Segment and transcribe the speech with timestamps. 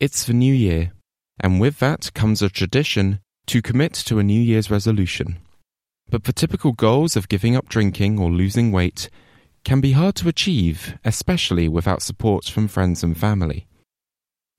[0.00, 0.92] It's the new year,
[1.40, 5.36] and with that comes a tradition to commit to a New Year's resolution.
[6.08, 9.10] But the typical goals of giving up drinking or losing weight
[9.62, 13.66] can be hard to achieve, especially without support from friends and family.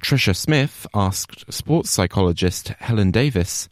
[0.00, 3.68] Tricia Smith asked sports psychologist Helen Davis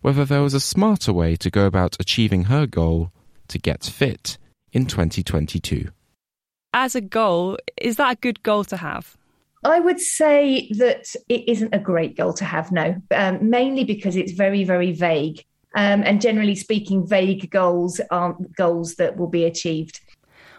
[0.00, 3.10] whether there was a smarter way to go about achieving her goal
[3.48, 4.38] to get fit
[4.72, 5.88] in 2022.
[6.72, 9.17] As a goal, is that a good goal to have?
[9.64, 14.16] I would say that it isn't a great goal to have, no, um, mainly because
[14.16, 15.44] it's very, very vague.
[15.74, 20.00] Um, and generally speaking, vague goals aren't goals that will be achieved.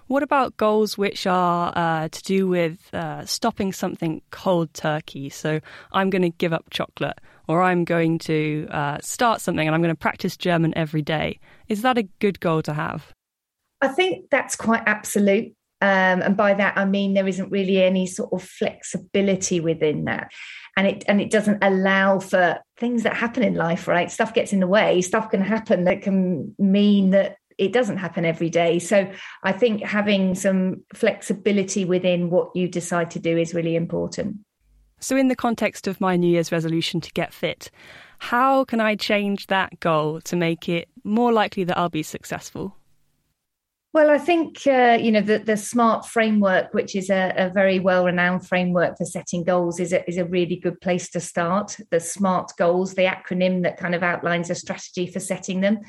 [0.08, 5.30] What about goals which are uh, to do with uh, stopping something cold turkey?
[5.30, 5.60] So
[5.92, 9.82] I'm going to give up chocolate, or I'm going to uh, start something and I'm
[9.82, 11.40] going to practice German every day.
[11.68, 13.14] Is that a good goal to have?
[13.82, 15.54] I think that's quite absolute.
[15.82, 20.32] Um, and by that I mean there isn't really any sort of flexibility within that,
[20.76, 23.88] and it and it doesn't allow for things that happen in life.
[23.88, 25.02] Right, stuff gets in the way.
[25.02, 28.80] Stuff can happen that can mean that it doesn't happen every day.
[28.80, 29.12] So
[29.44, 34.38] I think having some flexibility within what you decide to do is really important.
[35.02, 37.72] So, in the context of my New Year's resolution to get fit,
[38.20, 42.76] how can I change that goal to make it more likely that I'll be successful?
[43.92, 47.80] Well, I think uh, you know the, the SMART framework, which is a, a very
[47.80, 51.76] well-renowned framework for setting goals, is a, is a really good place to start.
[51.90, 55.80] The SMART goals, the acronym that kind of outlines a strategy for setting them.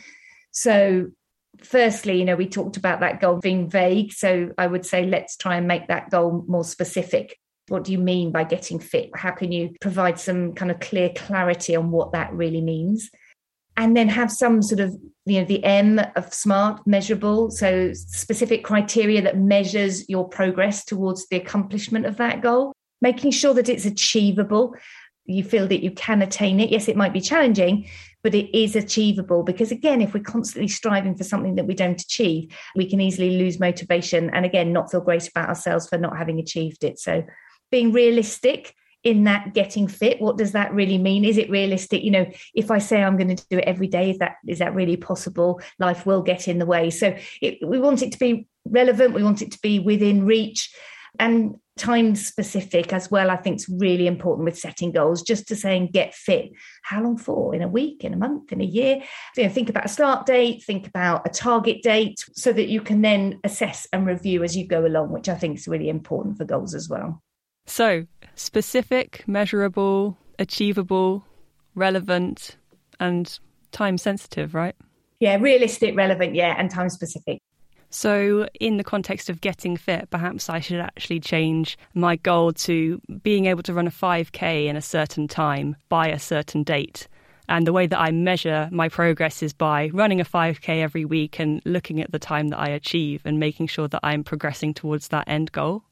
[0.50, 1.09] So,
[1.62, 4.12] firstly, you know, we talked about that goal being vague.
[4.12, 7.39] So, I would say let's try and make that goal more specific.
[7.69, 9.10] What do you mean by getting fit?
[9.15, 13.10] How can you provide some kind of clear clarity on what that really means?
[13.81, 18.63] And then have some sort of you know the m of smart measurable so specific
[18.63, 23.87] criteria that measures your progress towards the accomplishment of that goal making sure that it's
[23.87, 24.75] achievable.
[25.25, 26.71] You feel that you can attain it.
[26.71, 27.89] Yes it might be challenging
[28.23, 32.03] but it is achievable because again if we're constantly striving for something that we don't
[32.03, 36.19] achieve we can easily lose motivation and again not feel great about ourselves for not
[36.19, 36.99] having achieved it.
[36.99, 37.25] So
[37.71, 41.25] being realistic in that getting fit what does that really mean?
[41.25, 42.03] Is it realistic?
[42.03, 44.59] You know if i say i'm going to do it every day is that is
[44.59, 45.61] that really possible?
[45.78, 46.91] Life will get in the way.
[46.91, 50.75] So it, we want it to be relevant we want it to be within reach
[51.19, 55.22] and time specific as well i think is really important with setting goals.
[55.22, 56.50] Just to say and get fit.
[56.83, 57.55] How long for?
[57.55, 59.03] In a week in a month in a year?
[59.37, 62.83] You know, think about a start date think about a target date so that you
[62.83, 66.37] can then assess and review as you go along which i think is really important
[66.37, 67.22] for goals as well
[67.66, 71.25] so, specific, measurable, achievable,
[71.75, 72.56] relevant,
[72.98, 73.38] and
[73.72, 74.75] time sensitive, right?
[75.21, 77.41] Yeah, realistic, relevant, yeah, and time specific.
[77.91, 83.00] So, in the context of getting fit, perhaps I should actually change my goal to
[83.22, 87.09] being able to run a 5K in a certain time by a certain date.
[87.48, 91.41] And the way that I measure my progress is by running a 5K every week
[91.41, 95.09] and looking at the time that I achieve and making sure that I'm progressing towards
[95.09, 95.82] that end goal.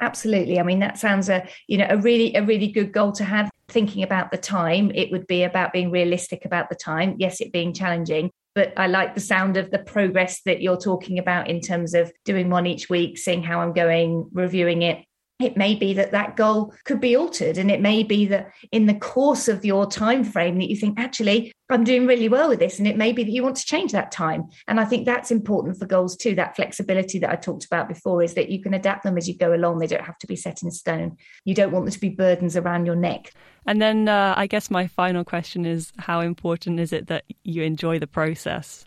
[0.00, 0.58] Absolutely.
[0.58, 3.50] I mean, that sounds a you know a really a really good goal to have.
[3.68, 7.14] Thinking about the time, it would be about being realistic about the time.
[7.18, 11.20] Yes, it being challenging, but I like the sound of the progress that you're talking
[11.20, 15.04] about in terms of doing one each week, seeing how I'm going, reviewing it,
[15.40, 18.86] it may be that that goal could be altered and it may be that in
[18.86, 22.58] the course of your time frame that you think actually i'm doing really well with
[22.58, 24.48] this and it may be that you want to change that time.
[24.66, 28.22] And i think that's important for goals too that flexibility that i talked about before
[28.22, 29.78] is that you can adapt them as you go along.
[29.78, 31.16] They don't have to be set in stone.
[31.44, 33.32] You don't want them to be burdens around your neck.
[33.66, 37.62] And then uh, i guess my final question is how important is it that you
[37.62, 38.86] enjoy the process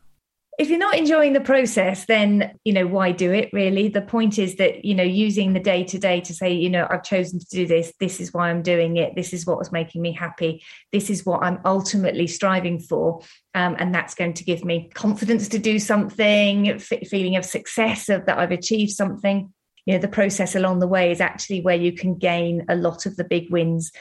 [0.59, 3.87] if you're not enjoying the process then you know why do it really?
[3.87, 6.87] The point is that you know using the day to day to say you know
[6.89, 9.71] i've chosen to do this this is why i'm doing it this is what was
[9.71, 13.21] making me happy this is what i'm ultimately striving for
[13.55, 18.09] um, and that's going to give me confidence to do something f- feeling of success
[18.09, 19.53] of that i've achieved something
[19.85, 23.05] you know the process along the way is actually where you can gain a lot
[23.05, 23.91] of the big wins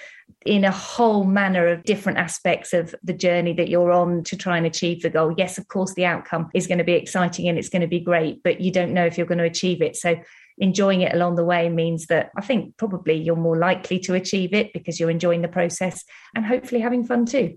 [0.46, 4.56] in a whole manner of different aspects of the journey that you're on to try
[4.56, 7.58] and achieve the goal yes of course the outcome is going to be exciting and
[7.58, 9.96] it's going to be great but you don't know if you're going to achieve it
[9.96, 10.16] so
[10.58, 14.52] enjoying it along the way means that I think probably you're more likely to achieve
[14.52, 16.04] it because you're enjoying the process
[16.34, 17.56] and hopefully having fun too.